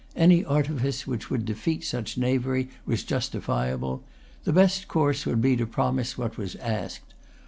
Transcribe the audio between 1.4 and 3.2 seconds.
defeat such knavery was